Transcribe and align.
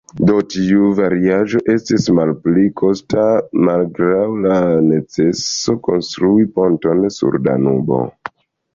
Do 0.27 0.35
tiu 0.51 0.87
variaĵo 0.99 1.61
estis 1.73 2.07
malpli 2.21 2.65
kosta, 2.81 3.27
malgraŭ 3.69 4.25
la 4.49 4.59
neceso 4.89 5.79
konstrui 5.91 6.51
ponton 6.61 7.09
sur 7.21 7.43
Danubo. 7.53 8.05